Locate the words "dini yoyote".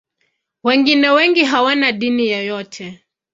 1.91-3.03